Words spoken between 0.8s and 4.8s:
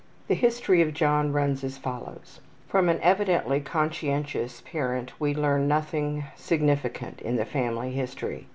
of John runs as follows: From an evidently conscientious